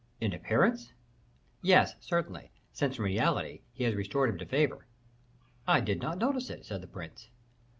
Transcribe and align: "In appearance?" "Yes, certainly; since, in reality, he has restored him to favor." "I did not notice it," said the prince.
"In 0.19 0.33
appearance?" 0.33 0.93
"Yes, 1.61 1.93
certainly; 1.99 2.49
since, 2.73 2.97
in 2.97 3.03
reality, 3.03 3.61
he 3.71 3.83
has 3.83 3.93
restored 3.93 4.31
him 4.31 4.39
to 4.39 4.47
favor." 4.47 4.87
"I 5.67 5.79
did 5.79 6.01
not 6.01 6.17
notice 6.17 6.49
it," 6.49 6.65
said 6.65 6.81
the 6.81 6.87
prince. 6.87 7.29